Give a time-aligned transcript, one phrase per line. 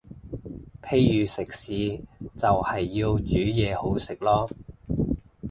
[0.81, 2.03] 譬如食肆
[2.35, 4.49] 就係要煮嘢好食囉